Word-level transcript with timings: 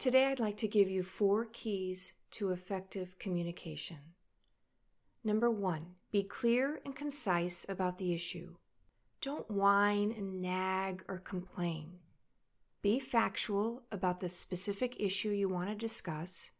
Today, 0.00 0.28
I'd 0.28 0.40
like 0.40 0.56
to 0.56 0.66
give 0.66 0.88
you 0.88 1.02
four 1.02 1.44
keys 1.44 2.14
to 2.30 2.52
effective 2.52 3.18
communication. 3.18 3.98
Number 5.22 5.50
one, 5.50 5.96
be 6.10 6.22
clear 6.22 6.80
and 6.86 6.96
concise 6.96 7.66
about 7.68 7.98
the 7.98 8.14
issue. 8.14 8.54
Don't 9.20 9.50
whine 9.50 10.10
and 10.10 10.40
nag 10.40 11.04
or 11.06 11.18
complain. 11.18 11.98
Be 12.80 12.98
factual 12.98 13.82
about 13.92 14.20
the 14.20 14.30
specific 14.30 14.98
issue 14.98 15.28
you 15.28 15.50
want 15.50 15.68
to 15.68 15.74
discuss 15.74 16.50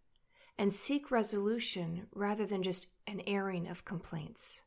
and 0.58 0.70
seek 0.70 1.10
resolution 1.10 2.08
rather 2.12 2.44
than 2.44 2.62
just 2.62 2.88
an 3.06 3.22
airing 3.26 3.66
of 3.68 3.86
complaints. 3.86 4.60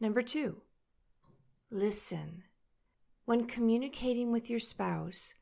Number 0.00 0.22
two, 0.22 0.62
listen. 1.70 2.44
When 3.26 3.44
communicating 3.44 4.32
with 4.32 4.48
your 4.48 4.60
spouse, 4.60 5.34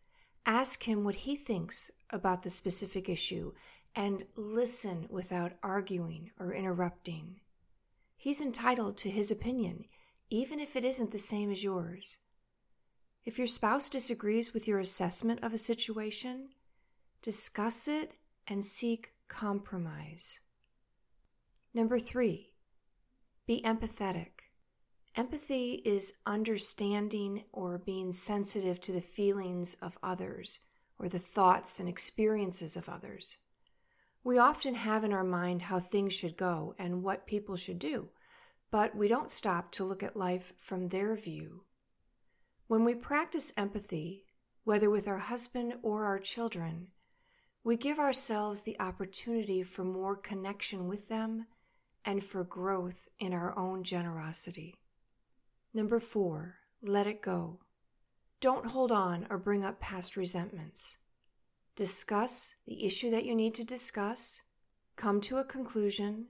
ask 0.46 0.84
him 0.84 1.04
what 1.04 1.14
he 1.16 1.36
thinks 1.36 1.90
about 2.10 2.42
the 2.42 2.50
specific 2.50 3.08
issue 3.08 3.52
and 3.94 4.24
listen 4.36 5.06
without 5.08 5.52
arguing 5.62 6.30
or 6.38 6.52
interrupting. 6.52 7.40
He's 8.16 8.40
entitled 8.40 8.96
to 8.98 9.10
his 9.10 9.30
opinion, 9.30 9.84
even 10.30 10.58
if 10.58 10.76
it 10.76 10.84
isn't 10.84 11.12
the 11.12 11.18
same 11.18 11.50
as 11.50 11.62
yours. 11.62 12.16
If 13.24 13.38
your 13.38 13.46
spouse 13.46 13.88
disagrees 13.88 14.52
with 14.52 14.68
your 14.68 14.80
assessment 14.80 15.42
of 15.42 15.54
a 15.54 15.58
situation, 15.58 16.50
discuss 17.22 17.88
it 17.88 18.12
and 18.46 18.64
seek 18.64 19.12
compromise. 19.28 20.40
Number 21.72 21.98
three, 21.98 22.52
be 23.46 23.62
empathetic. 23.62 24.33
Empathy 25.16 25.80
is 25.84 26.14
understanding 26.26 27.44
or 27.52 27.78
being 27.78 28.10
sensitive 28.12 28.80
to 28.80 28.90
the 28.90 29.00
feelings 29.00 29.74
of 29.74 29.96
others 30.02 30.58
or 30.98 31.08
the 31.08 31.20
thoughts 31.20 31.78
and 31.78 31.88
experiences 31.88 32.76
of 32.76 32.88
others. 32.88 33.36
We 34.24 34.38
often 34.38 34.74
have 34.74 35.04
in 35.04 35.12
our 35.12 35.22
mind 35.22 35.62
how 35.62 35.78
things 35.78 36.14
should 36.14 36.36
go 36.36 36.74
and 36.80 37.04
what 37.04 37.28
people 37.28 37.54
should 37.54 37.78
do, 37.78 38.08
but 38.72 38.96
we 38.96 39.06
don't 39.06 39.30
stop 39.30 39.70
to 39.72 39.84
look 39.84 40.02
at 40.02 40.16
life 40.16 40.52
from 40.58 40.88
their 40.88 41.14
view. 41.14 41.62
When 42.66 42.82
we 42.82 42.96
practice 42.96 43.52
empathy, 43.56 44.24
whether 44.64 44.90
with 44.90 45.06
our 45.06 45.18
husband 45.18 45.74
or 45.82 46.06
our 46.06 46.18
children, 46.18 46.88
we 47.62 47.76
give 47.76 48.00
ourselves 48.00 48.64
the 48.64 48.80
opportunity 48.80 49.62
for 49.62 49.84
more 49.84 50.16
connection 50.16 50.88
with 50.88 51.08
them 51.08 51.46
and 52.04 52.20
for 52.20 52.42
growth 52.42 53.08
in 53.20 53.32
our 53.32 53.56
own 53.56 53.84
generosity. 53.84 54.74
Number 55.74 55.98
four, 55.98 56.58
let 56.80 57.08
it 57.08 57.20
go. 57.20 57.58
Don't 58.40 58.66
hold 58.66 58.92
on 58.92 59.26
or 59.28 59.38
bring 59.38 59.64
up 59.64 59.80
past 59.80 60.16
resentments. 60.16 60.98
Discuss 61.74 62.54
the 62.64 62.86
issue 62.86 63.10
that 63.10 63.24
you 63.24 63.34
need 63.34 63.54
to 63.54 63.64
discuss, 63.64 64.42
come 64.94 65.20
to 65.22 65.38
a 65.38 65.44
conclusion, 65.44 66.26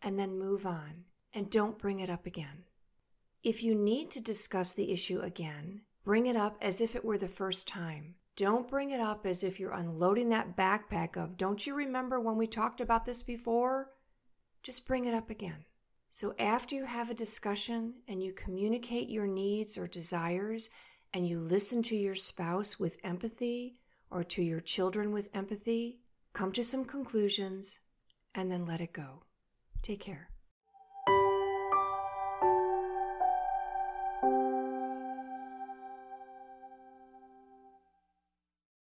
and 0.00 0.16
then 0.16 0.38
move 0.38 0.64
on, 0.64 1.06
and 1.34 1.50
don't 1.50 1.78
bring 1.78 1.98
it 1.98 2.08
up 2.08 2.26
again. 2.26 2.62
If 3.42 3.64
you 3.64 3.74
need 3.74 4.10
to 4.12 4.20
discuss 4.20 4.72
the 4.72 4.92
issue 4.92 5.18
again, 5.18 5.80
bring 6.04 6.26
it 6.26 6.36
up 6.36 6.56
as 6.60 6.80
if 6.80 6.94
it 6.94 7.04
were 7.04 7.18
the 7.18 7.26
first 7.26 7.66
time. 7.66 8.14
Don't 8.36 8.68
bring 8.68 8.90
it 8.90 9.00
up 9.00 9.26
as 9.26 9.42
if 9.42 9.58
you're 9.58 9.72
unloading 9.72 10.28
that 10.28 10.56
backpack 10.56 11.16
of, 11.16 11.36
don't 11.36 11.66
you 11.66 11.74
remember 11.74 12.20
when 12.20 12.36
we 12.36 12.46
talked 12.46 12.80
about 12.80 13.04
this 13.04 13.24
before? 13.24 13.90
Just 14.62 14.86
bring 14.86 15.06
it 15.06 15.14
up 15.14 15.28
again. 15.28 15.64
So 16.12 16.34
after 16.40 16.74
you 16.74 16.86
have 16.86 17.08
a 17.08 17.14
discussion 17.14 17.94
and 18.08 18.20
you 18.20 18.32
communicate 18.32 19.08
your 19.08 19.28
needs 19.28 19.78
or 19.78 19.86
desires 19.86 20.68
and 21.14 21.26
you 21.26 21.38
listen 21.38 21.82
to 21.84 21.96
your 21.96 22.16
spouse 22.16 22.80
with 22.80 22.98
empathy 23.04 23.76
or 24.10 24.24
to 24.24 24.42
your 24.42 24.58
children 24.58 25.12
with 25.12 25.28
empathy, 25.32 26.00
come 26.32 26.50
to 26.52 26.64
some 26.64 26.84
conclusions 26.84 27.78
and 28.34 28.50
then 28.50 28.66
let 28.66 28.80
it 28.80 28.92
go. 28.92 29.22
Take 29.82 30.00
care. 30.00 30.30